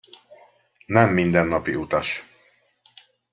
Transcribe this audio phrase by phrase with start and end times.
[0.85, 2.23] Nem mindennapi utas.